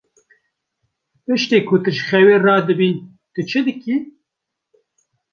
[1.23, 2.91] Piştî ku tu ji xewê radibî,
[3.33, 3.95] tu çi dikî?